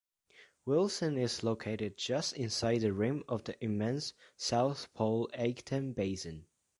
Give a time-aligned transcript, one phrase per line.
[0.65, 6.47] Wilsing is located just inside the rim of the immense South Pole-Aitken basin.